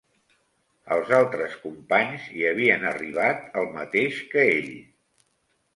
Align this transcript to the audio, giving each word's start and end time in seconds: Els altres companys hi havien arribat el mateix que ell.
Els 0.95 1.11
altres 1.17 1.53
companys 1.65 2.25
hi 2.39 2.49
havien 2.53 2.89
arribat 2.95 3.47
el 3.63 3.73
mateix 3.79 4.21
que 4.35 4.49
ell. 4.59 4.75